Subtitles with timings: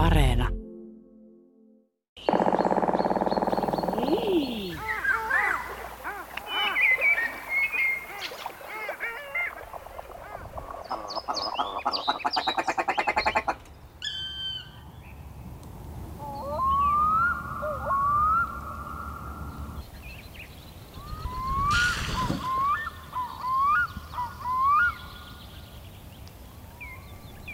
[0.00, 0.48] Areena.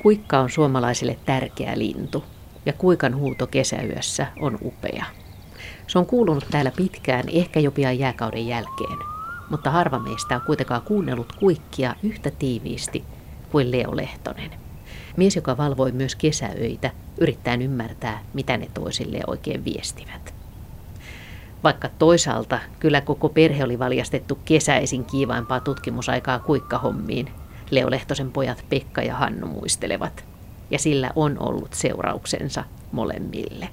[0.02, 2.24] Kuikka on suomalaisille tärkeä lintu
[2.66, 5.04] ja kuikan huuto kesäyössä on upea.
[5.86, 8.98] Se on kuulunut täällä pitkään, ehkä jo pian jääkauden jälkeen,
[9.50, 13.04] mutta harva meistä on kuitenkaan kuunnellut kuikkia yhtä tiiviisti
[13.52, 14.50] kuin Leo Lehtonen.
[15.16, 20.34] Mies, joka valvoi myös kesäöitä, yrittää ymmärtää, mitä ne toisille oikein viestivät.
[21.64, 27.30] Vaikka toisaalta kyllä koko perhe oli valjastettu kesäisin kiivaimpaa tutkimusaikaa kuikkahommiin,
[27.70, 30.35] Leo Lehtosen pojat Pekka ja Hannu muistelevat.
[30.70, 33.68] Ja sillä on ollut seurauksensa molemmille.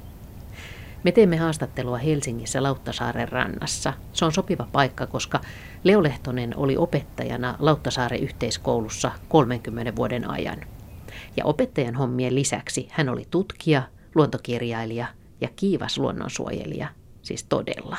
[1.03, 3.93] Me teemme haastattelua Helsingissä Lauttasaaren rannassa.
[4.13, 5.39] Se on sopiva paikka, koska
[5.83, 10.57] Leo Lehtonen oli opettajana Lauttasaaren yhteiskoulussa 30 vuoden ajan.
[11.37, 13.83] Ja opettajan hommien lisäksi hän oli tutkija,
[14.15, 15.07] luontokirjailija
[15.41, 16.87] ja kiivas luonnonsuojelija,
[17.21, 17.97] siis todella.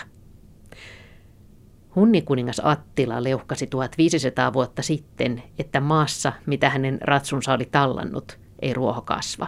[1.94, 9.02] Hunnikuningas Attila leuhkasi 1500 vuotta sitten, että maassa, mitä hänen ratsunsa oli tallannut, ei ruoho
[9.02, 9.46] kasva.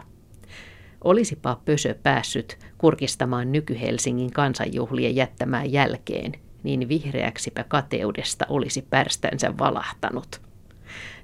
[1.04, 6.32] Olisipa Pösö päässyt kurkistamaan nyky-Helsingin kansanjuhlien jättämään jälkeen,
[6.62, 10.40] niin vihreäksipä kateudesta olisi pärstänsä valahtanut.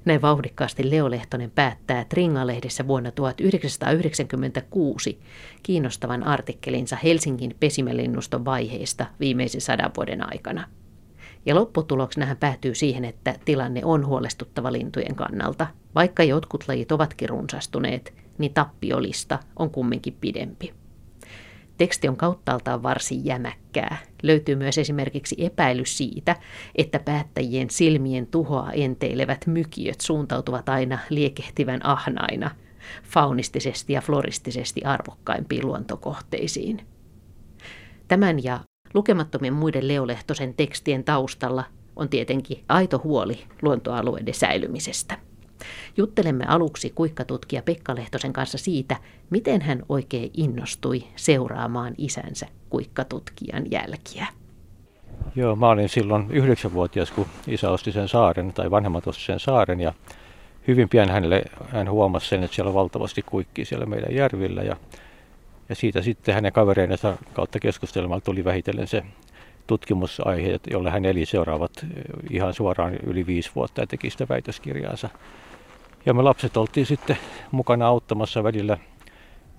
[0.05, 5.19] Näin vauhdikkaasti Leo Lehtonen päättää Tringa-lehdessä vuonna 1996
[5.63, 10.67] kiinnostavan artikkelinsa Helsingin pesimelinnuston vaiheista viimeisen sadan vuoden aikana–
[11.45, 15.67] ja lopputuloksena hän päätyy siihen, että tilanne on huolestuttava lintujen kannalta.
[15.95, 20.73] Vaikka jotkut lajit ovatkin runsastuneet, niin tappiolista on kumminkin pidempi.
[21.77, 23.97] Teksti on kauttaaltaan varsin jämäkkää.
[24.23, 26.35] Löytyy myös esimerkiksi epäily siitä,
[26.75, 32.51] että päättäjien silmien tuhoa enteilevät mykiöt suuntautuvat aina liekehtivän ahnaina,
[33.03, 36.87] faunistisesti ja floristisesti arvokkaimpiin luontokohteisiin.
[38.07, 38.59] Tämän ja
[38.93, 41.63] Lukemattomien muiden Leolehtosen tekstien taustalla
[41.95, 45.17] on tietenkin aito huoli luontoalueiden säilymisestä.
[45.97, 48.95] Juttelemme aluksi kuikkatutkija Pekka Lehtosen kanssa siitä,
[49.29, 54.27] miten hän oikein innostui seuraamaan isänsä kuikkatutkijan jälkiä.
[55.35, 59.79] Joo, mä olin silloin yhdeksänvuotias, kun isä osti sen saaren, tai vanhemmat osti sen saaren,
[59.79, 59.93] ja
[60.67, 64.75] hyvin pian hänelle, hän huomasi sen, että siellä on valtavasti kuikkia siellä meidän järvillä, ja
[65.69, 69.03] ja siitä sitten hänen kavereinensa kautta keskustelmalla tuli vähitellen se
[69.67, 71.85] tutkimusaihe, jolle hän eli seuraavat
[72.29, 75.09] ihan suoraan yli viisi vuotta ja teki sitä väitöskirjaansa.
[76.05, 77.17] Ja me lapset oltiin sitten
[77.51, 78.77] mukana auttamassa välillä.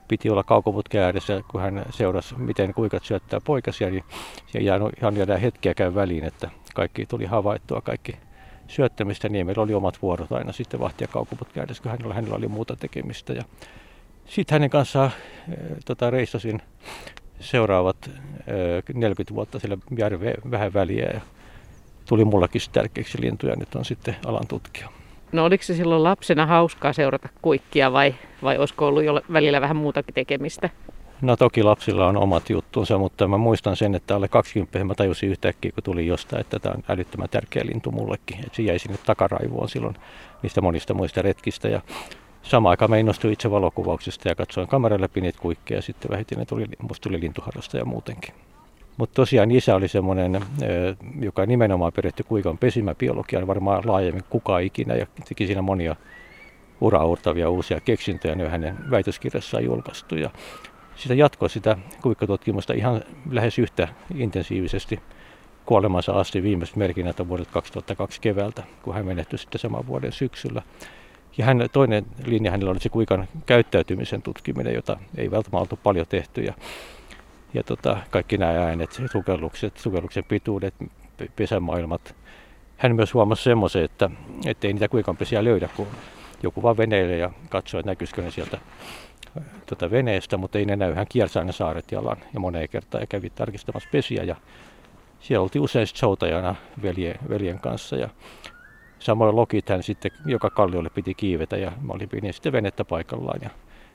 [0.08, 4.04] Piti olla kaukoputken ääressä, kun hän seurasi, miten kuikat syöttää poikasia, niin
[4.98, 8.16] ihan jäädään hetkiäkään väliin, että kaikki tuli havaittua, kaikki
[8.68, 12.48] syöttämistä, niin meillä oli omat vuorot aina sitten vahtia kaukoputken ääressä, kun hänellä, hänellä oli
[12.48, 13.32] muuta tekemistä.
[13.32, 13.44] Ja
[14.26, 16.62] sitten hänen kanssaan äh, tota, reissasin
[17.40, 21.20] seuraavat äh, 40 vuotta sillä järveen vähän väliä ja
[22.08, 24.88] tuli mullakin tärkeäksi lintuja, nyt on sitten alan tutkija.
[25.32, 29.76] No oliko se silloin lapsena hauskaa seurata kuikkia vai, vai olisiko ollut jo välillä vähän
[29.76, 30.70] muutakin tekemistä?
[31.22, 35.30] No toki lapsilla on omat juttunsa, mutta mä muistan sen, että alle 20 mä tajusin
[35.30, 38.38] yhtäkkiä, kun tuli jostain, että tämä on älyttömän tärkeä lintu mullekin.
[38.38, 39.96] Että se jäi sinne takaraivoon silloin
[40.42, 41.68] niistä monista muista retkistä.
[41.68, 41.80] Ja
[42.44, 46.46] Samaan aikaan mä innostuin itse valokuvauksesta ja katsoin kameran läpi niitä kuikkeja ja sitten vähitellen
[46.46, 48.34] tuli, musta tuli lintuharrastaja muutenkin.
[48.96, 50.40] Mutta tosiaan isä oli semmoinen,
[51.20, 55.96] joka nimenomaan perehty kuikan pesimäbiologiaan varmaan laajemmin kukaan ikinä ja teki siinä monia
[56.80, 60.14] uraurtavia uusia keksintöjä, ne hänen väitöskirjassaan julkaistu.
[60.16, 60.30] Ja
[60.96, 65.00] sitä jatkoi sitä kuikkatutkimusta ihan lähes yhtä intensiivisesti
[65.66, 70.62] kuolemansa asti viimeiset merkinnät vuodelta 2002 keväältä, kun hän menehtyi sitten saman vuoden syksyllä.
[71.38, 76.06] Ja hän, toinen linja hänellä oli se kuikan käyttäytymisen tutkiminen, jota ei välttämättä oltu paljon
[76.08, 76.40] tehty.
[76.40, 76.54] Ja,
[77.54, 80.74] ja tota, kaikki nämä äänet, sukellukset, sukelluksen pituudet,
[81.36, 82.14] pesämaailmat.
[82.76, 84.10] Hän myös huomasi semmoisen, että
[84.62, 85.86] ei niitä kuikanpesiä löydä, kun
[86.42, 88.58] joku vaan veneille ja katsoo, että näkyisikö ne sieltä
[89.66, 90.94] tota veneestä, mutta ei ne näy.
[90.94, 94.22] Hän kiersi aina saaret jalan ja moneen kertaan ja kävi tarkistamassa pesiä.
[94.22, 94.36] Ja
[95.20, 98.08] siellä oltiin usein soutajana veljen, veljen kanssa ja
[99.04, 103.40] Samoin lokit hän sitten joka kalliolle piti kiivetä ja mä olin pidin sitten venettä paikallaan
[103.42, 103.50] ja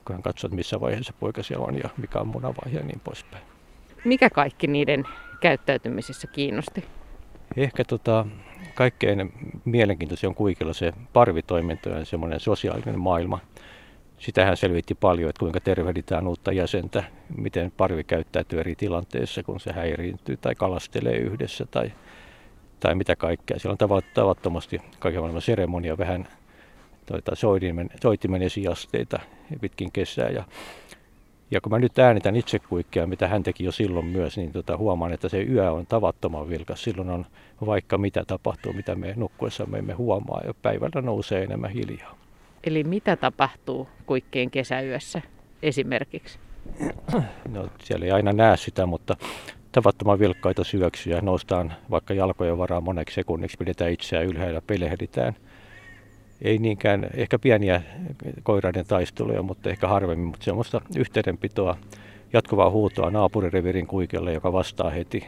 [0.06, 3.44] kun hän katsoi, missä vaiheessa poika siellä on ja mikä on munavaihe ja niin poispäin.
[4.06, 5.04] Mikä kaikki niiden
[5.40, 6.84] käyttäytymisessä kiinnosti?
[7.58, 8.26] Ehkä tota,
[8.76, 9.34] kaikkein
[9.66, 13.40] mielenkiintoisin on kuikilla se parvitoiminto ja semmoinen sosiaalinen maailma.
[14.18, 17.04] sitä hän selvitti paljon, että kuinka tervehditään uutta jäsentä,
[17.38, 21.92] miten parvi käyttäytyy eri tilanteissa, kun se häiriintyy tai kalastelee yhdessä tai
[22.96, 23.60] mitä kaikkea.
[23.60, 26.28] Siellä on tavattomasti kaiken maailman seremonia, vähän
[27.06, 29.20] tuota, soitimen, soitimen esiasteita
[29.62, 30.30] pitkin kesää.
[30.30, 30.44] Ja,
[31.52, 34.78] ja kun mä nyt äänitän itse kuikkea, mitä hän teki jo silloin myös, niin tota,
[34.78, 36.84] huomaan, että se yö on tavattoman vilkas.
[36.84, 37.26] Silloin on
[37.66, 42.16] vaikka mitä tapahtuu, mitä me nukkuessamme emme huomaa, ja päivällä nousee enemmän hiljaa.
[42.64, 45.22] Eli mitä tapahtuu kuikkeen kesäyössä
[45.64, 46.40] esimerkiksi?
[47.50, 49.16] No siellä ei aina näe sitä, mutta
[49.72, 51.22] tavattoman vilkkaita syöksyjä.
[51.22, 55.36] Noustaan vaikka jalkojen varaan moneksi sekunniksi, pidetään itseään ylhäällä, pelehditään.
[56.42, 57.82] Ei niinkään ehkä pieniä
[58.44, 61.78] koiraiden taisteluja, mutta ehkä harvemmin, mutta semmoista yhteydenpitoa,
[62.34, 65.28] jatkuvaa huutoa naapurirevirin kuikelle, joka vastaa heti.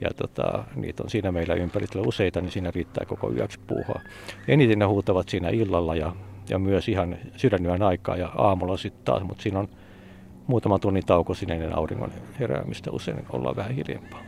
[0.00, 4.00] Ja tota, niitä on siinä meillä ympärillä useita, niin siinä riittää koko yöksi puuhaa.
[4.48, 6.12] Eniten ne huutavat siinä illalla ja
[6.50, 9.68] ja myös ihan sydänyön aikaa ja aamulla sitten taas, mutta siinä on
[10.50, 12.90] muutama tunnin tauko sinne ennen auringon heräämistä.
[12.90, 14.22] Usein ollaan vähän hiljempaa.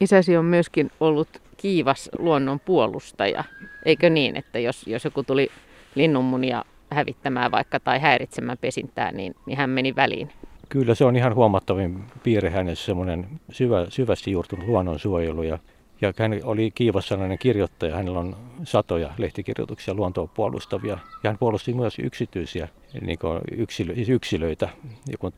[0.00, 3.44] Isäsi on myöskin ollut kiivas luonnon puolustaja,
[3.84, 5.48] eikö niin, että jos, jos joku tuli
[5.94, 10.30] linnunmunia hävittämään vaikka tai häiritsemään pesintää, niin, niin hän meni väliin?
[10.68, 15.58] Kyllä se on ihan huomattavin piirre hänessä, semmoinen syvä, syvästi juurtunut luonnonsuojelu ja
[16.00, 17.96] ja hän oli kiivassanainen kirjoittaja.
[17.96, 20.98] Hänellä on satoja lehtikirjoituksia luontoa puolustavia.
[21.22, 22.68] Ja hän puolusti myös yksityisiä
[23.00, 23.18] niin
[23.52, 24.68] yksilö, siis yksilöitä,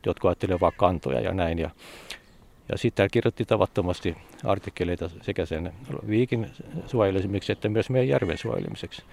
[0.05, 1.59] jotka ajattelevat vain kantoja ja näin.
[1.59, 1.69] Ja,
[2.69, 5.73] ja sitten hän kirjoitti tavattomasti artikkeleita sekä sen
[6.07, 6.49] viikin
[6.85, 9.03] suojelemiseksi että myös meidän järven suojelemiseksi.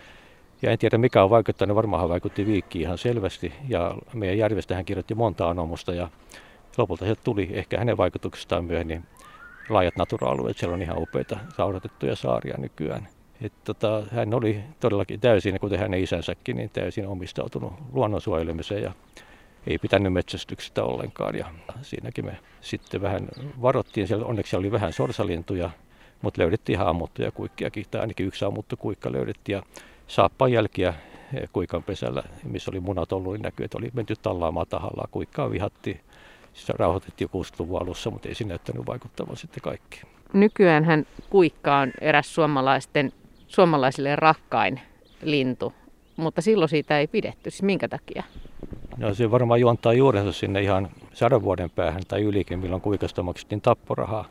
[0.63, 3.53] Ja en tiedä mikä on vaikuttanut, varmaan hän vaikutti viikkiin ihan selvästi.
[3.69, 6.09] Ja meidän järvestä hän kirjoitti monta anomusta ja
[6.79, 9.05] lopulta se tuli ehkä hänen vaikutuksestaan myöhemmin
[9.69, 13.09] laajat natura-alueet, siellä on ihan upeita sauratettuja saaria nykyään.
[13.41, 18.93] Et tota, hän oli todellakin täysin, kuten hänen isänsäkin, niin täysin omistautunut luonnon suojelemiseen ja
[19.67, 21.35] ei pitänyt metsästyksestä ollenkaan.
[21.35, 21.47] Ja
[21.83, 23.29] siinäkin me sitten vähän
[23.63, 25.71] varottiin, siellä onneksi oli vähän sorsalintuja,
[26.23, 29.57] mutta löydettiin ihan ammuttuja kuikkiakin, tai ainakin yksi ammuttu kuikka löydettiin.
[29.57, 29.63] Ja
[30.07, 30.95] saappaan jälkiä
[31.53, 35.09] kuikan pesällä, missä oli munat ollut, niin näkyy, että oli menty tallaamaan tahallaan.
[35.11, 36.01] Kuikkaa vihattiin
[36.53, 40.01] se rauhoitettiin 60-luvun alussa, mutta ei se näyttänyt vaikuttavan sitten kaikki.
[40.33, 43.13] Nykyään hän kuikka on eräs suomalaisten,
[43.47, 44.81] suomalaisille rakkain
[45.23, 45.73] lintu,
[46.17, 47.51] mutta silloin siitä ei pidetty.
[47.51, 48.23] Siis minkä takia?
[48.97, 53.61] No se varmaan juontaa juurensa sinne ihan sadan vuoden päähän tai ylikin, milloin kuikasta maksettiin
[53.61, 54.29] tapporahaa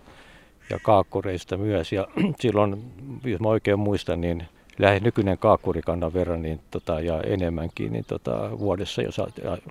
[0.70, 1.92] ja kaakkureista myös.
[1.92, 2.08] Ja
[2.42, 2.92] silloin,
[3.24, 4.48] jos mä oikein muistan, niin
[4.80, 9.22] lähes nykyinen kaakkurikannan verran niin, tota, ja enemmänkin niin, tota, vuodessa, jos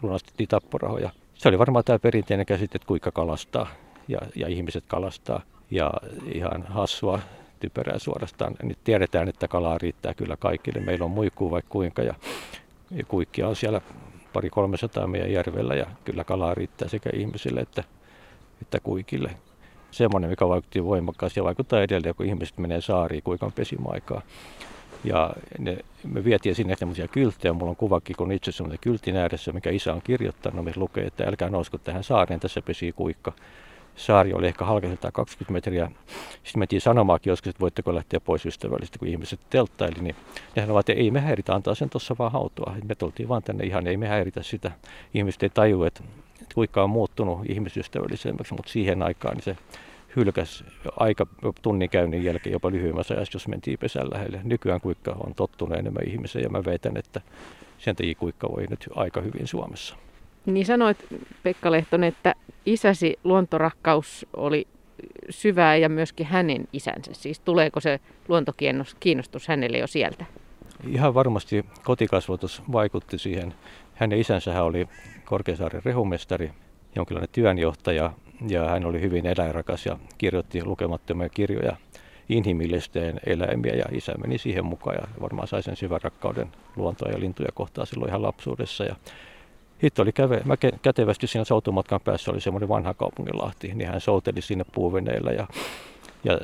[0.03, 3.67] lunastettiin tapporahoja se oli varmaan tämä perinteinen käsite, että kuinka kalastaa
[4.09, 5.43] ja, ja ihmiset kalastaa.
[5.71, 5.91] Ja
[6.35, 7.21] ihan hassua,
[7.61, 8.55] typerää suorastaan.
[8.63, 10.81] Nyt tiedetään, että kalaa riittää kyllä kaikille.
[10.81, 12.15] Meillä on muikkuu vaikka kuinka ja,
[12.91, 13.81] ja kuikkia on siellä
[14.33, 17.85] pari 300 meidän järvellä ja kyllä kalaa riittää sekä ihmisille että,
[18.63, 19.31] että kuikille.
[19.91, 24.23] Semmoinen, mikä vaikutti voimakkaasti ja vaikuttaa edelleen, kun ihmiset menee saariin kuikan pesimaikaa.
[25.07, 27.53] Ja ne, me vietiin sinne semmoisia kylttejä.
[27.53, 31.25] Mulla on kuvakin, kun itse semmoisen kyltin ääressä, mikä isä on kirjoittanut, missä lukee, että
[31.25, 33.33] älkää nousko tähän saareen, tässä pesii kuikka.
[33.97, 35.91] Saari oli ehkä halkaiseltaan 20 metriä.
[36.33, 40.01] Sitten mentiin sanomaakin joskus, että voitteko lähteä pois ystävällisesti, kun ihmiset telttaili.
[40.01, 40.17] Niin
[40.57, 42.75] nehän ovat, että ei me häiritä, antaa sen tuossa vaan hautua.
[42.89, 44.73] Me tultiin vaan tänne ihan, ei me häiritä sitä.
[45.15, 46.03] Ihmiset ei tajua, että
[46.55, 49.57] kuikka on muuttunut ihmisystävällisemmäksi, mutta siihen aikaan niin se
[50.17, 50.65] hylkäs
[50.97, 51.27] aika
[51.63, 54.41] tunnin käynnin jälkeen jopa lyhyemmässä ajassa, jos mentiin pesän lähelle.
[54.45, 57.21] Nykyään kuikka on tottunut enemmän ihmiseen ja mä väitän, että
[57.79, 59.97] sen takia kuikka voi nyt aika hyvin Suomessa.
[60.47, 61.07] Niin sanoit
[61.43, 62.35] Pekka Lehtonen, että
[62.67, 64.67] isäsi luontorakkaus oli
[65.31, 67.11] syvää ja myöskin hänen isänsä.
[67.15, 70.25] Siis tuleeko se luontokiinnostus hänelle jo sieltä?
[70.89, 73.55] Ihan varmasti kotikasvatus vaikutti siihen.
[73.95, 74.89] Hänen isänsä oli
[75.25, 76.51] Korkeasaaren rehumestari,
[76.95, 78.13] jonkinlainen työnjohtaja
[78.49, 81.77] ja hän oli hyvin eläinrakas ja kirjoitti lukemattomia kirjoja
[82.29, 87.21] inhimillisteen eläimiä ja isä meni siihen mukaan ja varmaan sai sen syvän rakkauden luontoa ja
[87.21, 88.85] lintuja kohtaan silloin ihan lapsuudessa.
[88.85, 88.97] Ja
[89.81, 94.43] sitten oli käve, mä kätevästi siinä soutumatkan päässä oli semmoinen vanha kaupunkilahti, niin hän souteli
[94.43, 95.47] sinne puuveneillä ja,
[96.25, 96.39] ja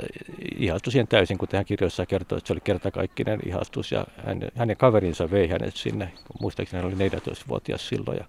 [0.56, 4.76] ihastui siihen täysin, kun hän kirjoissa kertoi, että se oli kertakaikkinen ihastus ja hänen, hänen
[4.76, 8.24] kaverinsa vei hänet sinne, muistaakseni hän oli 14-vuotias silloin ja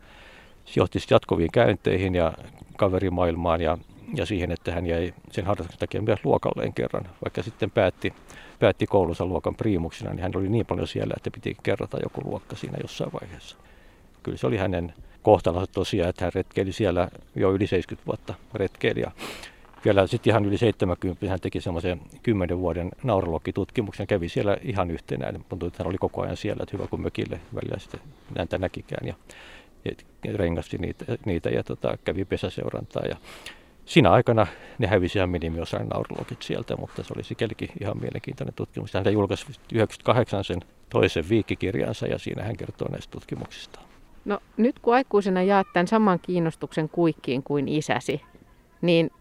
[0.76, 2.34] johti jatkuviin käynteihin ja
[2.78, 3.78] kaverimaailmaan ja,
[4.16, 8.14] ja siihen, että hän jäi sen harrastuksen takia myös luokalleen kerran, vaikka sitten päätti,
[8.60, 12.56] päätti koulunsa luokan priimuksena, niin hän oli niin paljon siellä, että piti kerrata joku luokka
[12.56, 13.58] siinä jossain vaiheessa.
[14.24, 19.00] Kyllä se oli hänen kohtalonsa tosiaan, että hän retkeili siellä jo yli 70 vuotta retkeili
[19.00, 19.12] ja
[19.86, 25.46] vielä sitten ihan yli 70 hän teki semmoisen 10 vuoden naurologgitutkimuksen, kävi siellä ihan yhtenäinen.
[25.50, 28.00] Tuntui, että hän oli koko ajan siellä, että hyvä kuin mökille välillä sitten
[28.36, 29.08] näitä näkikään.
[29.08, 29.14] Ja
[30.36, 33.06] rengasti niitä, niitä ja tota, kävi pesäseurantaa.
[33.06, 33.16] Ja
[33.86, 34.48] siinä aikana
[34.78, 38.94] ne hävisi ihan minimiosan naurologit sieltä, mutta se oli sikälikin ihan mielenkiintoinen tutkimus.
[38.94, 40.60] Hän julkaisi 98 sen
[40.90, 43.80] toisen viikkikirjansa ja siinä hän kertoo näistä tutkimuksista.
[44.26, 48.22] No nyt kun aikuisena jaat tämän saman kiinnostuksen kuikkiin kuin isäsi,
[48.82, 49.12] niin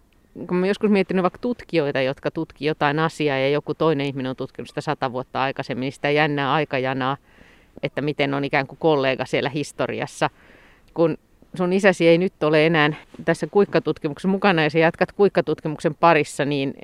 [0.47, 4.37] kun mä joskus miettinyt vaikka tutkijoita, jotka tutkii jotain asiaa ja joku toinen ihminen on
[4.37, 7.17] tutkinut sitä sata vuotta aikaisemmin, niin sitä jännää aikajanaa,
[7.83, 10.31] että miten on ikään kuin kollega siellä historiassa,
[10.95, 11.19] kun
[11.55, 12.93] sun isäsi ei nyt ole enää
[13.25, 16.75] tässä kuikkatutkimuksessa mukana ja sä jatkat kuikkatutkimuksen parissa, niin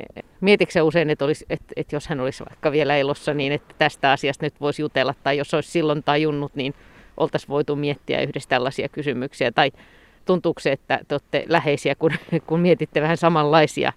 [0.41, 3.75] mietitkö sä usein, että, olisi, että, että jos hän olisi vaikka vielä elossa, niin että
[3.79, 6.75] tästä asiasta nyt voisi jutella, tai jos olisi silloin tajunnut, niin
[7.17, 9.73] oltaisiin voitu miettiä yhdessä tällaisia kysymyksiä, tai
[10.25, 12.13] tuntuuko se, että te olette läheisiä, kun,
[12.47, 13.93] kun mietitte vähän samanlaisia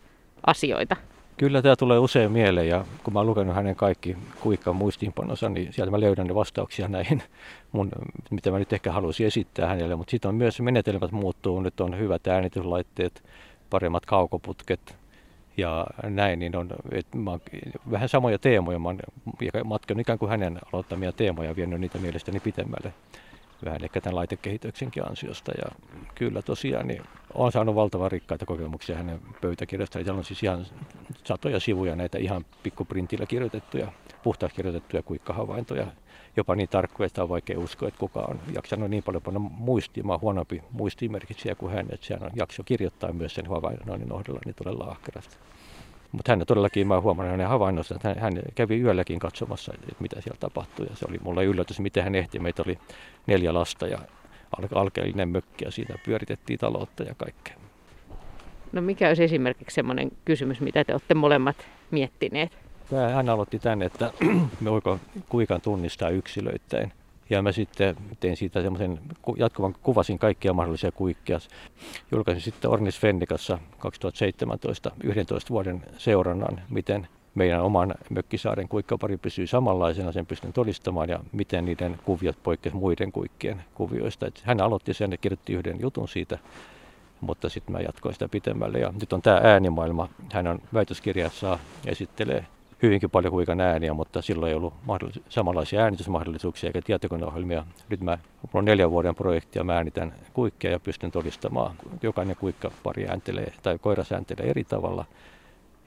[0.47, 0.95] asioita?
[1.38, 5.73] Kyllä tämä tulee usein mieleen ja kun mä oon lukenut hänen kaikki kuikkaan muistiinpanonsa, niin
[5.73, 7.23] sieltä mä löydän ne vastauksia näihin,
[7.71, 7.91] mun,
[8.29, 9.95] mitä mä nyt ehkä haluaisin esittää hänelle.
[9.95, 13.23] Mutta sitten on myös menetelmät muuttuu, nyt on hyvät äänityslaitteet,
[13.69, 14.95] paremmat kaukoputket
[15.57, 17.39] ja näin, niin on et mä
[17.91, 18.79] vähän samoja teemoja.
[18.79, 19.00] Mä oon
[19.65, 22.93] matkan ikään kuin hänen aloittamia teemoja vienyt niitä mielestäni pitemmälle
[23.65, 25.51] vähän ehkä tämän laitekehityksenkin ansiosta.
[25.51, 25.71] Ja
[26.15, 27.03] kyllä tosiaan niin
[27.33, 30.05] olen saanut valtavan rikkaita kokemuksia hänen pöytäkirjastaan.
[30.05, 30.65] Siellä on siis ihan
[31.23, 33.91] satoja sivuja näitä ihan pikkuprintillä kirjoitettuja,
[34.23, 35.87] puhtaasti kirjoitettuja kuikkahavaintoja.
[36.37, 40.03] Jopa niin tarkkoja, että on vaikea uskoa, että kuka on jaksanut niin paljon panna muistia.
[40.03, 44.55] Mä huonompi muistimerkitsijä kuin hän, että sehän on jakso kirjoittaa myös sen havainnoinnin ohdolla niin
[44.55, 45.37] todella ahkerasti.
[46.11, 50.21] Mutta hän todellakin, mä huomannut hänen havainnossa, että hän, hän kävi yölläkin katsomassa, että mitä
[50.21, 50.85] siellä tapahtui.
[50.89, 52.39] Ja se oli mulle yllätys, miten hän ehti.
[52.39, 52.77] Meitä oli
[53.27, 53.99] neljä lasta ja
[54.75, 57.55] alkeellinen mökki ja siinä pyöritettiin taloutta ja kaikkea.
[58.71, 61.55] No mikä olisi esimerkiksi sellainen kysymys, mitä te olette molemmat
[61.91, 62.57] miettineet?
[63.13, 64.11] Hän aloitti tänne, että
[64.61, 64.99] me voiko
[65.29, 66.91] kuikan tunnistaa yksilöittäin.
[67.31, 69.00] Ja mä sitten tein siitä semmoisen
[69.38, 71.39] jatkuvan, kuvasin kaikkia mahdollisia kuikkia.
[72.11, 80.11] Julkaisin sitten Ornis Fennikassa 2017 11 vuoden seurannan, miten meidän oman mökkisaaren kuikkapari pysyy samanlaisena,
[80.11, 84.27] sen pystyn todistamaan ja miten niiden kuviot poikkesivat muiden kuikkien kuvioista.
[84.27, 86.39] Et hän aloitti sen ja kirjoitti yhden jutun siitä,
[87.21, 88.79] mutta sitten mä jatkoin sitä pitemmälle.
[88.79, 90.09] Ja nyt on tämä äänimaailma.
[90.33, 92.45] Hän on väitöskirjassa esittelee
[92.81, 97.65] hyvinkin paljon kuikan ääniä, mutta silloin ei ollut mahdollis- samanlaisia äänitysmahdollisuuksia eikä tietokoneohjelmia.
[97.89, 101.75] Nyt mä, mulla on neljän vuoden projekti ja mä äänitän kuikkia ja pystyn todistamaan.
[102.01, 105.05] Jokainen kuikka pari ääntelee tai koira sääntelee eri tavalla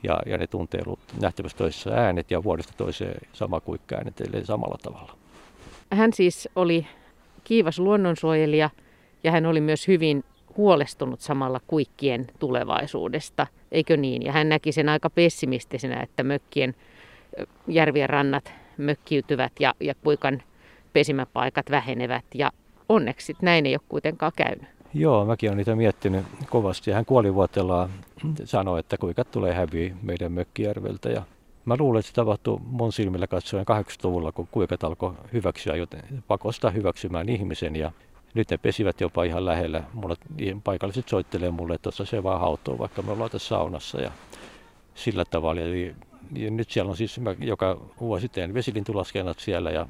[0.03, 0.81] ja, ja ne tuntee
[1.21, 5.17] nähtävästi toisessa äänet ja vuodesta toiseen sama kuikka äänitelee samalla tavalla.
[5.91, 6.87] Hän siis oli
[7.45, 8.71] kiivas luonnonsuojelija
[9.25, 10.25] ja hän oli myös hyvin
[10.57, 14.23] huolestunut samalla kuikkien tulevaisuudesta, eikö niin?
[14.23, 16.75] Ja hän näki sen aika pessimistisenä, että mökkien
[17.69, 20.43] järvien rannat mökkiytyvät ja, ja kuikan
[20.93, 22.51] pesimäpaikat vähenevät ja
[22.89, 24.69] onneksi näin ei ole kuitenkaan käynyt.
[24.95, 26.91] Joo, mäkin olen niitä miettinyt kovasti.
[26.91, 27.91] Hän kuolivuotellaan
[28.45, 31.09] sanoi, että kuikat tulee häviä meidän mökkijärveltä.
[31.09, 31.23] Ja
[31.65, 36.71] mä luulen, että se tapahtui mun silmillä katsoen 80-luvulla, kun kuikat alkoi hyväksyä, joten pakosta
[36.71, 37.77] hyväksymään ihmisen.
[37.77, 37.93] Ja
[38.35, 39.83] nyt ne pesivät jopa ihan lähellä.
[39.93, 40.17] Mulle,
[40.65, 44.01] paikalliset soittelee mulle, että se vaan hautoo, vaikka me ollaan tässä saunassa.
[44.01, 44.11] Ja
[44.95, 45.61] sillä tavalla.
[45.61, 45.95] Eli,
[46.33, 49.87] ja nyt siellä on siis mä joka vuosi teen vesilintulaskennat siellä ja,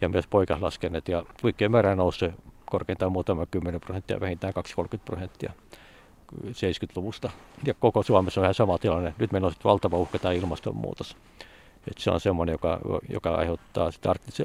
[0.00, 1.08] ja myös poikaslaskennat.
[1.08, 2.34] Ja kuikkien määrä nousee
[2.66, 4.52] korkeintaan muutama 10 prosenttia, vähintään
[4.94, 5.52] 2-30 prosenttia
[6.34, 7.30] 70-luvusta.
[7.64, 9.14] Ja koko Suomessa on ihan sama tilanne.
[9.18, 11.16] Nyt meillä on valtava uhka tämä ilmastonmuutos.
[11.90, 13.90] Et se on semmoinen, joka, joka aiheuttaa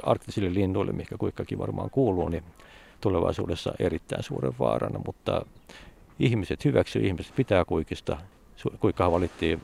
[0.03, 2.43] arktisille linnuille, mikä kuikkakin varmaan kuuluu, niin
[3.01, 5.45] tulevaisuudessa erittäin suuren vaarana, mutta
[6.19, 8.17] ihmiset hyväksyvät, ihmiset pitää kuikista.
[8.79, 9.61] Kuikkahan valittiin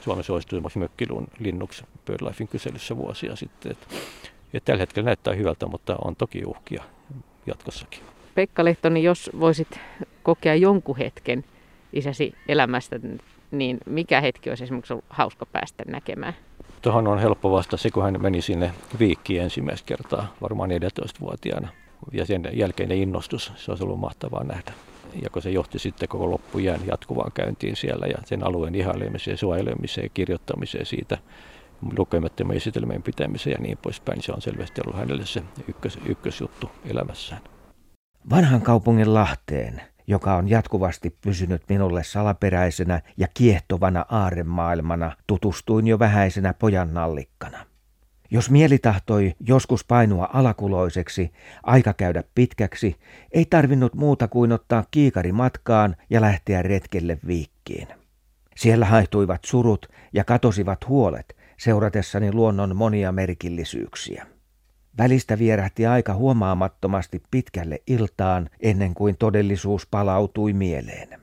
[0.00, 3.72] Suomen suosituimmaksi mökkilun linnuksi BirdLifein kyselyssä vuosia sitten.
[3.72, 3.88] Et,
[4.54, 6.84] et tällä hetkellä näyttää hyvältä, mutta on toki uhkia
[7.46, 8.00] jatkossakin.
[8.34, 9.80] Pekka Lehtoni, jos voisit
[10.22, 11.44] kokea jonkun hetken
[11.92, 13.00] isäsi elämästä,
[13.50, 16.34] niin mikä hetki olisi esimerkiksi ollut hauska päästä näkemään?
[16.82, 21.68] Tuohon on helppo vastata se, kun hän meni sinne viikkiin ensimmäistä kertaa, varmaan 14-vuotiaana
[22.12, 24.72] ja sen jälkeinen innostus, se olisi ollut mahtavaa nähdä.
[25.22, 30.10] Ja kun se johti sitten koko loppujään jatkuvaan käyntiin siellä ja sen alueen ihailemiseen, suojelemiseen,
[30.14, 31.18] kirjoittamiseen siitä,
[31.98, 36.70] lukemattomien esitelmien pitämiseen ja niin poispäin, niin se on selvästi ollut hänelle se ykkös, ykkösjuttu
[36.84, 37.42] elämässään.
[38.30, 46.54] Vanhan kaupungin Lahteen, joka on jatkuvasti pysynyt minulle salaperäisenä ja kiehtovana aaremaailmana, tutustuin jo vähäisenä
[46.54, 47.67] pojan nallikkana.
[48.30, 51.32] Jos mieli tahtoi joskus painua alakuloiseksi,
[51.62, 52.96] aika käydä pitkäksi,
[53.32, 57.88] ei tarvinnut muuta kuin ottaa kiikari matkaan ja lähteä retkelle viikkiin.
[58.56, 64.26] Siellä haihtuivat surut ja katosivat huolet seuratessani luonnon monia merkillisyyksiä.
[64.98, 71.20] Välistä vierähti aika huomaamattomasti pitkälle iltaan ennen kuin todellisuus palautui mieleen.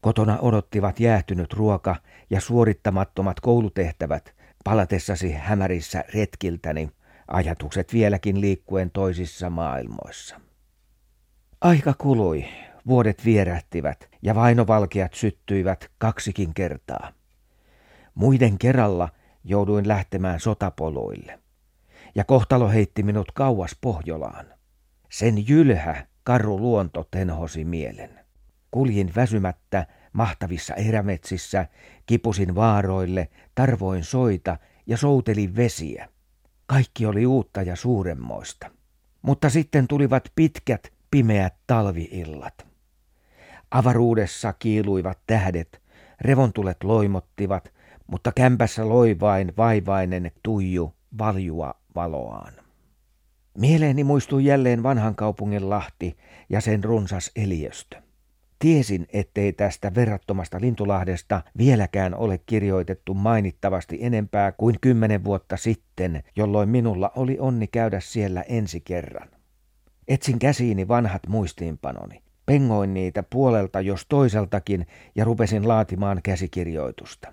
[0.00, 1.96] Kotona odottivat jäähtynyt ruoka
[2.30, 4.37] ja suorittamattomat koulutehtävät
[4.68, 6.90] palatessasi hämärissä retkiltäni,
[7.28, 10.40] ajatukset vieläkin liikkuen toisissa maailmoissa.
[11.60, 12.44] Aika kului,
[12.86, 17.12] vuodet vierähtivät ja vainovalkeat syttyivät kaksikin kertaa.
[18.14, 19.08] Muiden kerralla
[19.44, 21.38] jouduin lähtemään sotapoluille.
[22.14, 24.46] Ja kohtalo heitti minut kauas Pohjolaan.
[25.10, 28.20] Sen jylhä, karu luonto tenhosi mielen.
[28.70, 31.66] Kuljin väsymättä mahtavissa erämetsissä,
[32.06, 36.08] kipusin vaaroille, tarvoin soita ja soutelin vesiä.
[36.66, 38.70] Kaikki oli uutta ja suuremmoista.
[39.22, 42.66] Mutta sitten tulivat pitkät, pimeät talviillat.
[43.70, 45.82] Avaruudessa kiiluivat tähdet,
[46.20, 47.72] revontulet loimottivat,
[48.06, 52.52] mutta kämpässä loi vain vaivainen tuiju valjua valoaan.
[53.58, 56.16] Mieleeni muistui jälleen vanhan kaupungin Lahti
[56.48, 58.02] ja sen runsas eliöstö.
[58.58, 66.68] Tiesin, ettei tästä verrattomasta Lintulahdesta vieläkään ole kirjoitettu mainittavasti enempää kuin kymmenen vuotta sitten, jolloin
[66.68, 69.28] minulla oli onni käydä siellä ensi kerran.
[70.08, 72.22] Etsin käsiini vanhat muistiinpanoni.
[72.46, 77.32] Pengoin niitä puolelta jos toiseltakin ja rupesin laatimaan käsikirjoitusta.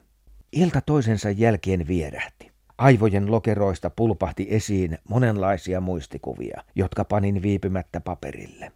[0.52, 2.52] Ilta toisensa jälkeen vierähti.
[2.78, 8.72] Aivojen lokeroista pulpahti esiin monenlaisia muistikuvia, jotka panin viipymättä paperille.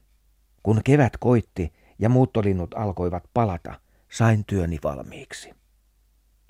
[0.64, 3.80] Kun kevät koitti ja muuttolinnut alkoivat palata,
[4.12, 5.54] sain työni valmiiksi.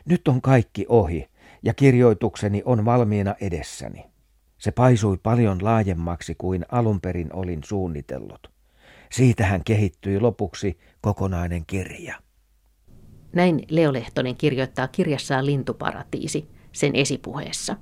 [0.05, 1.29] Nyt on kaikki ohi
[1.63, 4.05] ja kirjoitukseni on valmiina edessäni.
[4.57, 8.51] Se paisui paljon laajemmaksi kuin alun perin olin suunnitellut.
[9.11, 12.15] Siitähän kehittyi lopuksi kokonainen kirja.
[13.33, 17.75] Näin Leo Lehtonen kirjoittaa kirjassaan Lintuparatiisi sen esipuheessa.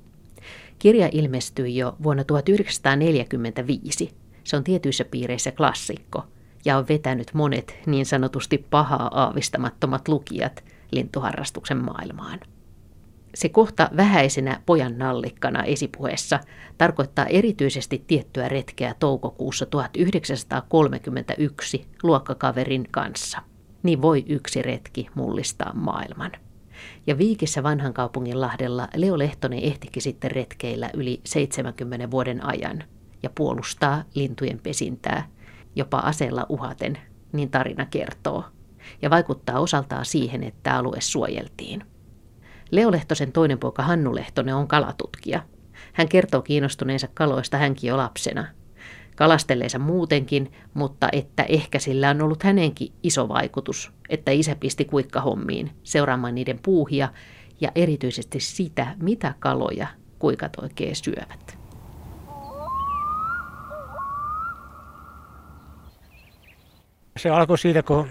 [0.78, 4.10] Kirja ilmestyi jo vuonna 1945.
[4.44, 6.24] Se on tietyissä piireissä klassikko
[6.64, 12.40] ja on vetänyt monet niin sanotusti pahaa aavistamattomat lukijat lintuharrastuksen maailmaan.
[13.34, 16.40] Se kohta vähäisenä pojan nallikkana esipuheessa
[16.78, 23.38] tarkoittaa erityisesti tiettyä retkeä toukokuussa 1931 luokkakaverin kanssa.
[23.82, 26.32] Niin voi yksi retki mullistaa maailman.
[27.06, 32.84] Ja Viikissä vanhan kaupungin lahdella Leo Lehtonen ehtikin sitten retkeillä yli 70 vuoden ajan
[33.22, 35.28] ja puolustaa lintujen pesintää,
[35.78, 36.98] jopa aseella uhaten,
[37.32, 38.44] niin tarina kertoo,
[39.02, 41.84] ja vaikuttaa osaltaan siihen, että alue suojeltiin.
[42.70, 45.42] Leo Lehtosen toinen poika Hannu Lehtonen on kalatutkija.
[45.92, 48.46] Hän kertoo kiinnostuneensa kaloista hänkin jo lapsena.
[49.16, 55.70] Kalastelleensa muutenkin, mutta että ehkä sillä on ollut hänenkin iso vaikutus, että isä pisti kuikkahommiin
[55.82, 57.08] seuraamaan niiden puuhia
[57.60, 59.86] ja erityisesti sitä, mitä kaloja
[60.18, 61.57] kuikat oikein syövät.
[67.18, 68.08] Se alkoi siitä, kun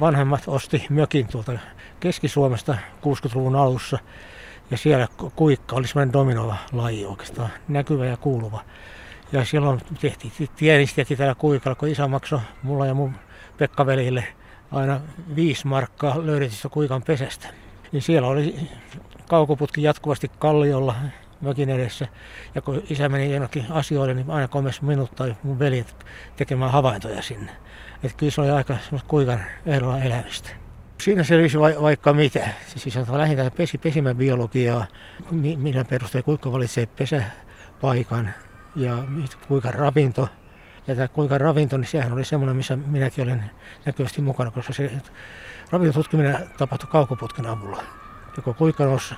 [0.00, 1.52] vanhemmat osti mökin tuolta
[2.00, 3.98] Keski-Suomesta 60-luvun alussa.
[4.70, 8.60] Ja siellä kuikka oli semmoinen dominova laji oikeastaan, näkyvä ja kuuluva.
[9.32, 13.14] Ja silloin tehtiin tienistettiin täällä kuikalla, kun isä maksoi mulla ja mun
[13.58, 14.24] Pekka-velille
[14.72, 15.00] aina
[15.36, 17.48] viisi markkaa löydetystä kuikan pesästä.
[17.92, 18.68] Niin siellä oli
[19.28, 20.94] kaukoputki jatkuvasti kalliolla
[21.44, 22.08] mökin edessä.
[22.54, 25.96] Ja kun isä meni jonnekin asioille, niin aina komes minut tai mun veljet
[26.36, 27.52] tekemään havaintoja sinne.
[28.02, 28.76] Että kyllä se oli aika
[29.08, 30.50] kuikan ehdolla elämistä.
[31.00, 32.48] Siinä selvisi va- vaikka mitä.
[32.76, 34.86] Siis on lähinnä pesi, pesimäbiologiaa,
[35.56, 38.34] millä perusteella kuinka valitsee pesäpaikan
[38.76, 39.04] ja
[39.48, 40.28] kuinka ravinto.
[40.86, 43.50] Ja tämä kuinka ravinto, niin sehän oli semmoinen, missä minäkin olen
[43.86, 44.90] näkyvästi mukana, koska se
[45.70, 47.82] ravintotutkiminen tapahtui kaukoputken avulla.
[48.56, 49.14] Kuinka nousi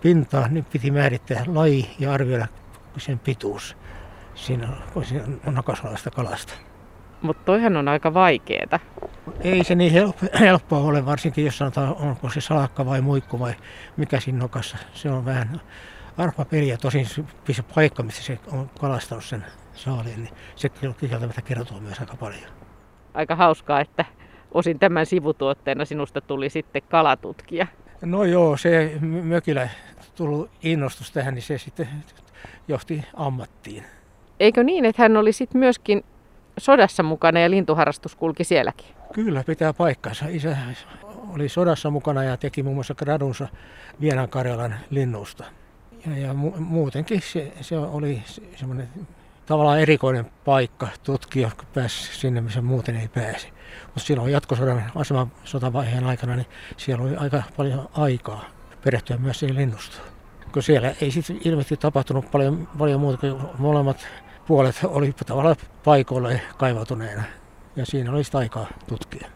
[0.00, 2.46] pintaa, niin piti määrittää laji ja arvioida
[2.96, 3.76] sen pituus
[4.34, 4.68] siinä,
[5.02, 6.52] siinä nakasvalasta kalasta.
[7.22, 8.80] Mutta toihan on aika vaikeeta.
[9.40, 9.92] Ei se niin
[10.40, 13.54] helppoa ole, varsinkin jos sanotaan, onko se salakka vai muikku vai
[13.96, 14.76] mikä siinä nokassa.
[14.92, 15.60] Se on vähän
[16.18, 16.76] arpa peliä.
[16.76, 22.16] Tosin se paikka, missä se on kalastanut sen saaliin, niin se kieltämättä kertoo myös aika
[22.16, 22.50] paljon.
[23.14, 24.04] Aika hauskaa, että
[24.52, 27.66] osin tämän sivutuotteena sinusta tuli sitten kalatutkija.
[28.02, 29.68] No joo, se mökillä
[30.14, 31.88] tullut innostus tähän, niin se sitten
[32.68, 33.84] johti ammattiin.
[34.40, 36.04] Eikö niin, että hän oli sitten myöskin
[36.58, 38.86] sodassa mukana ja lintuharrastus kulki sielläkin?
[39.12, 40.24] Kyllä, pitää paikkansa.
[40.28, 40.56] Isä
[41.34, 43.48] oli sodassa mukana ja teki muun muassa gradunsa
[44.00, 45.44] Vienan Karjalan linnusta.
[46.06, 48.22] Ja, ja mu- muutenkin se, se oli
[48.56, 48.88] semmoinen
[49.46, 53.48] tavallaan erikoinen paikka tutkia, kun pääsi sinne, missä muuten ei pääse.
[53.84, 58.44] Mutta silloin jatkosodan aseman sotavaiheen aikana, niin siellä oli aika paljon aikaa
[58.84, 60.08] perehtyä myös siihen linnustoon.
[60.52, 64.06] Kun siellä ei sitten ilmeisesti tapahtunut paljon, paljon muuta, kuin molemmat
[64.46, 67.22] puolet oli tavallaan paikoille kaivautuneena.
[67.76, 69.28] Ja siinä oli sitä aikaa tutkia.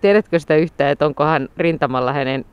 [0.00, 2.44] Tiedätkö sitä yhtään, että onkohan rintamalla hänen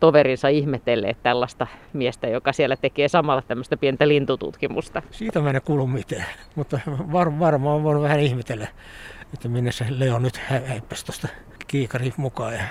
[0.00, 5.02] toverinsa ihmetelleet tällaista miestä, joka siellä tekee samalla tämmöistä pientä lintututkimusta?
[5.10, 6.80] Siitä mä en kuulu mitään, mutta
[7.12, 8.66] var, varmaan on voinut vähän ihmetellä,
[9.34, 11.28] että minne se Leo nyt häippäsi tuosta
[11.68, 12.54] kiikari mukaan.
[12.54, 12.64] Ja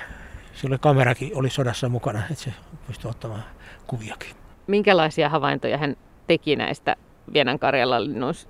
[0.54, 2.54] sillä kamerakin oli sodassa mukana, että se
[2.88, 3.44] pystyi ottamaan
[3.88, 4.30] kuviakin.
[4.68, 5.96] Minkälaisia havaintoja hän
[6.28, 6.96] teki näistä
[7.34, 8.04] Vienan Karjalan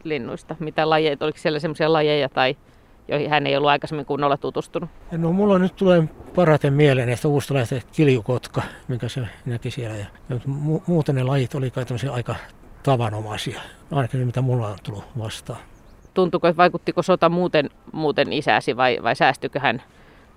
[0.03, 0.55] linnuista?
[0.59, 2.57] Mitä lajeja, oliko siellä sellaisia lajeja tai
[3.07, 4.89] joihin hän ei ollut aikaisemmin kunnolla tutustunut?
[5.11, 6.03] No mulla nyt tulee
[6.35, 9.97] paraten mieleen näistä uustalaisista kiljukotka, minkä se näki siellä.
[9.97, 12.35] Ja, mu- muuten ne lajit oli kai aika
[12.83, 15.59] tavanomaisia, ainakin mitä mulla on tullut vastaan.
[16.19, 19.81] Tuntuuko, että vaikuttiko sota muuten, muuten isäsi vai, vai säästykö hän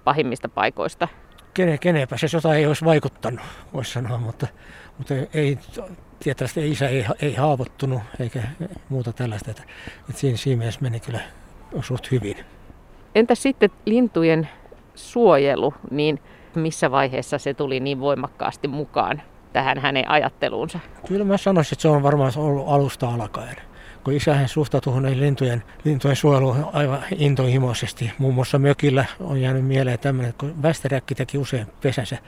[0.04, 1.08] pahimmista paikoista?
[1.54, 3.40] Kene, kenepä se sota ei olisi vaikuttanut,
[3.74, 4.46] voisi sanoa, mutta,
[4.98, 5.58] mutta ei,
[6.20, 8.42] tietysti isä ei, ei haavoittunut eikä
[8.88, 9.50] muuta tällaista.
[9.50, 9.62] Että,
[10.08, 11.20] että siinä, siinä mielessä meni kyllä
[11.80, 12.36] suht hyvin.
[13.14, 14.48] Entä sitten lintujen
[14.94, 16.18] suojelu, niin
[16.54, 20.78] missä vaiheessa se tuli niin voimakkaasti mukaan tähän hänen ajatteluunsa?
[21.08, 23.71] Kyllä mä sanoisin, että se on varmaan ollut alusta alkaen.
[24.04, 28.12] Kun isähän suhtautui lintujen, lintujen suojeluun aivan intohimoisesti.
[28.18, 32.18] Muun muassa mökillä on jäänyt mieleen tämmöinen, kun västeräkki teki usein pesänsä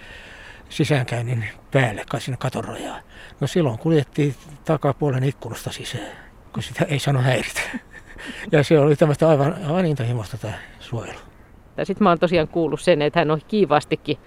[0.68, 3.02] sisäänkäynnin päälle, kai sinne katorajaan.
[3.40, 4.34] No silloin kuljettiin
[4.64, 6.16] takapuolen ikkunasta sisään,
[6.52, 7.60] kun sitä ei sano häiritä.
[8.52, 11.18] Ja se oli tämmöistä aivan, aivan intohimoista tämä suojelu.
[11.84, 14.18] Sitten mä oon tosiaan kuullut sen, että hän on kiivastikin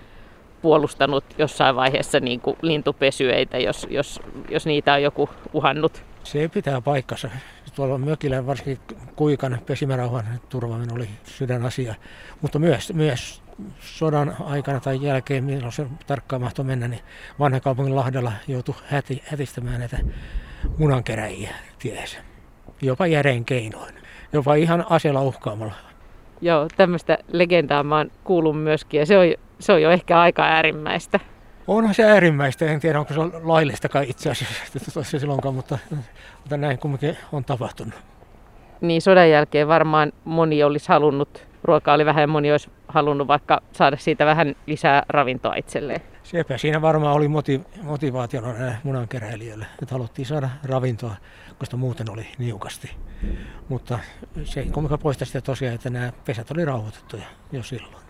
[0.61, 6.03] puolustanut jossain vaiheessa niin kuin lintupesyeitä, jos, jos, jos niitä on joku uhannut.
[6.27, 7.29] Se pitää paikkansa.
[7.75, 11.95] Tuolla mökillä varsinkin kuikan pesimärauhan turvaaminen oli sydänasia,
[12.41, 13.41] mutta myös, myös
[13.79, 17.01] sodan aikana tai jälkeen, milloin se tarkkaan mahtoi mennä, niin
[17.39, 19.99] vanha kaupungin Lahdella joutui häti, hätistämään näitä
[20.77, 22.17] munankeräjiä tiehensä.
[22.81, 23.95] Jopa järein keinoin.
[24.33, 25.73] Jopa ihan aseella uhkaamalla.
[26.41, 29.25] Joo, tämmöistä legendaa mä oon kuullut myöskin ja se on,
[29.59, 31.19] se on jo ehkä aika äärimmäistä.
[31.67, 35.77] Onhan se äärimmäistä, en tiedä onko se laillistakaan itse asiassa silloinkaan, mutta,
[36.39, 37.93] mutta näin kumminkin on tapahtunut.
[38.81, 43.61] Niin sodan jälkeen varmaan moni olisi halunnut, ruokaa oli vähän ja moni olisi halunnut vaikka
[43.71, 46.01] saada siitä vähän lisää ravintoa itselleen.
[46.23, 51.15] Sepä siinä varmaan oli motiv- motivaationa munankeräilijöille, että haluttiin saada ravintoa,
[51.59, 52.91] koska muuten oli niukasti.
[53.69, 53.99] Mutta
[54.43, 58.03] se ei kumminkaan poista sitä tosiaan, että nämä pesät oli rauhoitettuja jo silloin.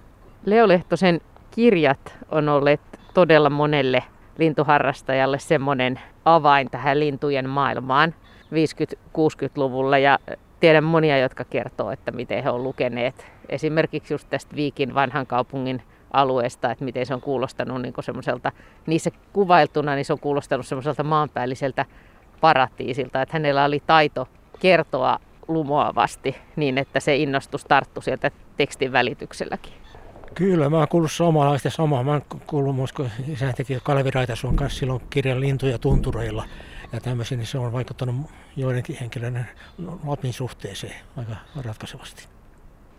[0.45, 2.81] Leo Lehtosen kirjat on olleet
[3.17, 4.03] todella monelle
[4.37, 8.15] lintuharrastajalle semmoinen avain tähän lintujen maailmaan
[8.53, 10.19] 50-60-luvulla ja
[10.59, 15.81] tiedän monia, jotka kertoo, että miten he ovat lukeneet esimerkiksi just tästä Viikin vanhan kaupungin
[16.13, 18.51] alueesta, että miten se on kuulostanut niin semmoiselta,
[18.85, 21.85] niissä kuvailtuna niin se on kuulostanut semmoiselta maanpäälliseltä
[22.41, 24.27] paratiisilta, että hänellä oli taito
[24.59, 29.86] kertoa lumoavasti niin, että se innostus tarttui sieltä tekstin välitykselläkin.
[30.35, 32.03] Kyllä, mä oon kuullut samanlaista samaa.
[32.03, 36.45] Mä oon kuullut myös, kun isä teki Kalevi Raitasuon kanssa silloin kirjan lintuja tuntureilla
[36.93, 38.15] ja tämmöisiä, niin se on vaikuttanut
[38.55, 39.47] joidenkin henkilöiden
[40.05, 41.35] Lapin suhteeseen aika
[41.65, 42.27] ratkaisevasti.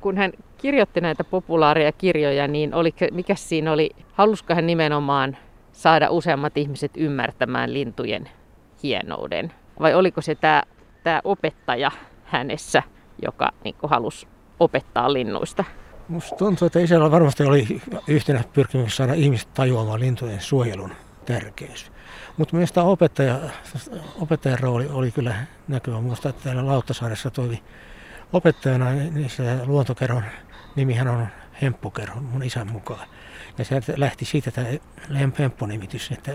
[0.01, 5.37] Kun hän kirjoitti näitä populaaria kirjoja, niin oli, mikä siinä oli, halusko hän nimenomaan
[5.73, 8.29] saada useammat ihmiset ymmärtämään lintujen
[8.83, 9.53] hienouden?
[9.81, 10.63] Vai oliko se tämä,
[11.05, 11.91] tämä opettaja
[12.25, 12.83] hänessä,
[13.25, 14.29] joka niin halusi
[14.61, 15.65] opettaa linnuista?
[16.09, 20.93] Musta tuntuu, että isällä varmasti oli yhtenä pyrkimys saada ihmiset tajuamaan lintujen suojelun
[21.27, 21.93] tärkeys.
[22.37, 23.39] Mutta myös tämä opettaja,
[24.21, 25.35] opettajan rooli oli kyllä
[25.69, 26.01] näkyvä.
[26.01, 27.63] Minusta täällä Lauttasaaressa toimi
[28.33, 30.25] opettajana, niin se luontokerhon
[30.77, 31.27] nimihän on
[31.63, 33.09] Hemppukerho mun isän mukaan.
[33.59, 34.67] Ja se lähti siitä tämä
[35.39, 36.33] Hemppo-nimitys, että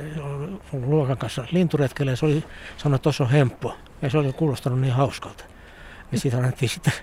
[0.73, 2.43] luokan kanssa linturetkellä ja se oli
[2.77, 3.77] sanonut, että tuossa on Hemppo.
[4.01, 5.43] Ja se oli kuulostanut niin hauskalta.
[6.11, 6.93] Ja siitä annettiin sitten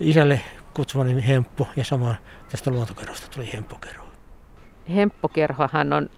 [0.00, 0.40] isälle
[0.74, 2.14] kutsuva nimi Hemppo ja sama
[2.50, 4.04] tästä luontokerrosta tuli Hemppokerho.
[4.94, 6.10] Hemppokerhohan on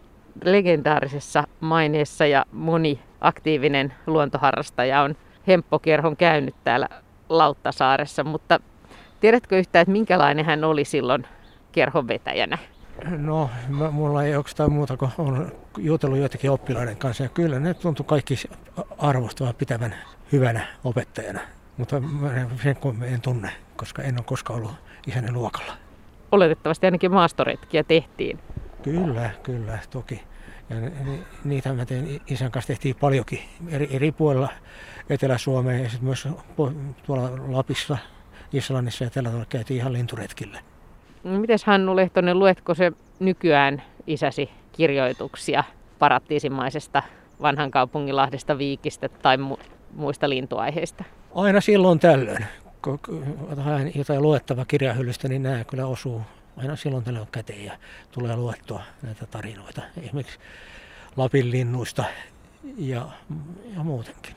[0.45, 5.17] legendaarisessa maineessa ja moni aktiivinen luontoharrastaja on
[5.49, 6.89] Hemppokerhon käynyt täällä
[7.29, 8.61] Lauttasaaressa, mutta
[9.21, 11.27] tiedätkö yhtään, että minkälainen hän oli silloin
[11.73, 12.59] kerhon vetäjänä?
[13.19, 17.75] No, mä, mulla ei oikeastaan muuta kuin on jutellut joitakin oppilaiden kanssa ja kyllä ne
[17.75, 18.35] tuntui kaikki
[18.99, 19.95] arvostavan pitävän
[20.33, 21.41] hyvänä opettajana.
[21.77, 22.03] Mutta
[22.63, 24.75] sen en tunne, koska en ole koskaan ollut
[25.07, 25.73] isäni luokalla.
[26.33, 28.39] Oletettavasti ainakin maastoretkiä tehtiin.
[28.83, 30.23] Kyllä, kyllä, toki.
[30.71, 30.77] Ja
[31.45, 34.49] niitä mä tein, isän kanssa tehtiin paljonkin eri, eri puolilla
[35.11, 36.29] Etelä-Suomea ja sitten myös
[37.07, 37.99] tuolla Lapissa,
[38.53, 40.61] Islannissa ja tällä tavalla käytiin ihan linturetkillä.
[41.25, 45.65] No, Miten Hannu Lehtonen, luetko se nykyään isäsi kirjoituksia
[45.99, 47.03] parattiisimaisesta
[47.43, 51.05] vanhan kaupunginlahdesta, viikistä tai mu- muista lintuaiheista?
[51.35, 52.47] Aina silloin tällöin.
[52.83, 53.01] Kun
[53.95, 56.23] jotain luettavaa kirjahyllystä, niin nämä kyllä osuu
[56.57, 57.73] aina silloin tällöin käteen ja
[58.13, 59.83] tulee luettua näitä tarinoita.
[60.03, 60.39] Esimerkiksi
[61.17, 62.05] Lapin linnuista
[62.79, 63.09] ja,
[63.77, 64.37] ja muutenkin.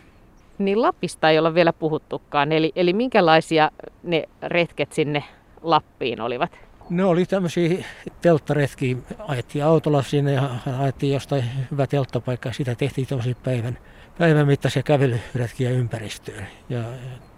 [0.57, 3.71] Niin Lapista ei olla vielä puhuttukaan, eli, eli minkälaisia
[4.03, 5.23] ne retket sinne
[5.61, 6.59] Lappiin olivat?
[6.89, 7.85] Ne oli tämmöisiä
[8.21, 8.95] telttaretkiä.
[9.19, 12.53] Ajettiin autolla sinne ja ajettiin jostain hyvä telttapaikka.
[12.53, 13.77] Sitä tehtiin tämmöisiä päivän,
[14.17, 16.47] päivän mittaisia kävelyretkiä ympäristöön.
[16.69, 16.83] Ja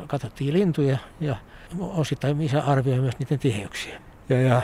[0.07, 1.35] katsottiin lintuja ja
[1.79, 4.01] osittain isä arvioi myös niiden tiheyksiä.
[4.29, 4.61] Ja, ja,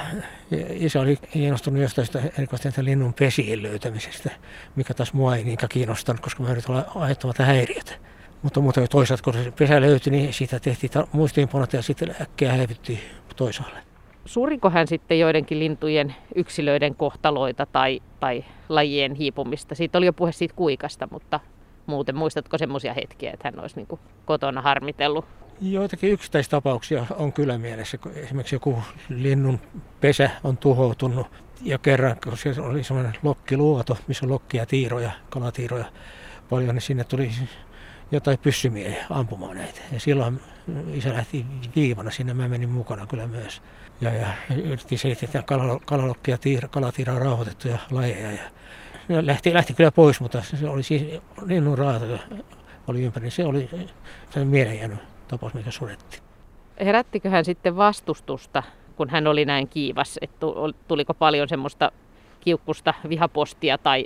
[0.52, 4.30] ja isä oli kiinnostunut jostain sitä erikoisesti linnun pesien löytämisestä,
[4.76, 7.92] mikä taas mua ei niinkään kiinnostanut, koska mä yritin olla aiheuttamatta häiriötä.
[8.42, 13.00] Mutta, mutta toisaalta, kun se pesä löytyi, niin siitä tehtiin muistiinpanot ja sitten äkkiä häivyttiin
[13.36, 13.80] toisaalle.
[14.26, 19.76] Suuriko hän sitten joidenkin lintujen yksilöiden kohtaloita tai, tai lajien hiipumista?
[19.76, 21.40] Siitä oli jo puhe siitä kuikasta, mutta
[21.86, 25.26] muuten muistatko semmoisia hetkiä, että hän olisi niin kotona harmitellut?
[25.62, 27.98] Joitakin yksittäistapauksia on kyllä mielessä.
[28.16, 29.60] Esimerkiksi joku linnun
[30.02, 31.28] pesä on tuhoutunut
[31.62, 35.86] ja kerran, kun siellä oli semmoinen lokkiluoto, missä on lokkia, tiiroja, kalatiiroja
[36.50, 37.32] paljon, niin sinne tuli
[38.12, 39.82] jotain pyssymiehiä ampumaan näitä.
[39.92, 40.42] Ja silloin
[40.94, 43.62] isä lähti viivana sinne, mä menin mukana kyllä myös.
[44.02, 44.28] Ja, ja
[44.64, 45.44] yritettiin selittää, että
[45.86, 48.32] kalalokki ja tiira, kalatiira on rauhoitettuja lajeja.
[48.32, 48.44] Ja,
[49.10, 52.06] ja lähti, lähti kyllä pois, mutta se oli siis linnun raata
[52.88, 53.30] oli ympäri.
[53.30, 53.70] Se oli
[54.30, 56.24] se mieleen jäänyt tapaus, mikä surettiin.
[56.80, 58.64] Herättikö hän sitten vastustusta,
[58.96, 60.20] kun hän oli näin kiivas?
[60.22, 60.46] Että
[60.88, 61.92] tuliko paljon semmoista
[62.40, 64.06] kiukkusta vihapostia tai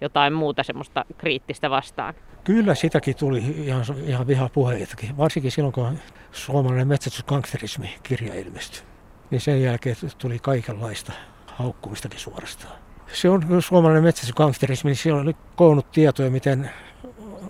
[0.00, 2.14] jotain muuta semmoista kriittistä vastaan?
[2.44, 5.98] Kyllä sitäkin tuli ihan, ihan vihapuheitakin, varsinkin silloin kun
[6.32, 8.82] suomalainen metsästysgangsterismi-kirja ilmestyi.
[9.30, 11.12] Niin sen jälkeen tuli kaikenlaista
[11.46, 12.89] haukkumistakin suorastaan.
[13.12, 16.70] Se on suomalainen metsästysgangsterismi, niin siellä oli koonnut tietoja, miten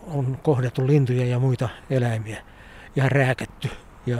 [0.06, 2.42] on kohdettu lintuja ja muita eläimiä
[2.96, 3.68] ja rääkätty
[4.06, 4.18] ja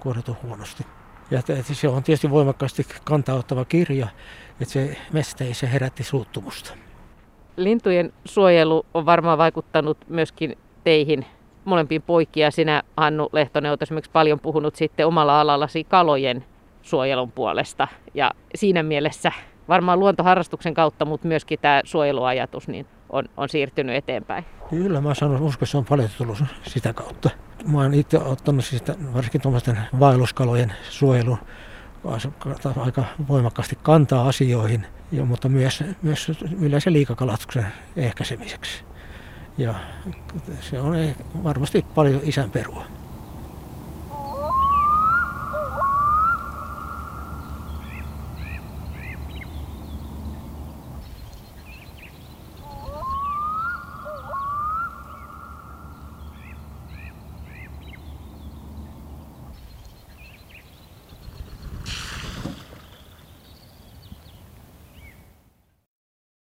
[0.00, 0.86] kohdettu huonosti.
[1.30, 4.08] Ja se on tietysti voimakkaasti kantauttava kirja,
[4.60, 4.96] että se
[5.52, 6.74] se herätti suuttumusta.
[7.56, 11.26] Lintujen suojelu on varmaan vaikuttanut myöskin teihin
[11.64, 12.50] molempiin poikia.
[12.50, 16.44] Sinä, Hannu Lehtonen, olet esimerkiksi paljon puhunut sitten omalla alallasi kalojen
[16.82, 17.88] suojelun puolesta.
[18.14, 19.32] Ja siinä mielessä
[19.68, 24.44] varmaan luontoharrastuksen kautta, mutta myöskin tämä suojeluajatus niin on, on siirtynyt eteenpäin.
[24.70, 27.30] Kyllä, mä sanon, uskon, että se on paljon tullut sitä kautta.
[27.66, 31.38] Mä oon itse ottanut sitä, varsinkin tuommoisten vaelluskalojen suojelun
[32.84, 38.84] aika voimakkaasti kantaa asioihin, ja, mutta myös, myös yleisen liikakalastuksen ehkäisemiseksi.
[39.58, 39.74] Ja
[40.60, 40.96] se on
[41.44, 42.84] varmasti paljon isän perua.